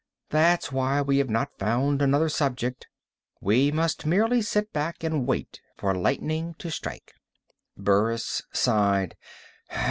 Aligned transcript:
That's 0.31 0.71
why 0.71 1.03
we 1.03 1.19
have 1.19 1.29
not 1.29 1.59
found 1.59 2.01
another 2.01 2.27
subject; 2.27 2.87
we 3.39 3.71
must 3.71 4.03
merely 4.03 4.41
sit 4.41 4.73
back 4.73 5.03
and 5.03 5.27
wait 5.27 5.61
for 5.77 5.93
lightning 5.93 6.55
to 6.57 6.71
strike." 6.71 7.13
Burris 7.77 8.41
sighed. 8.51 9.15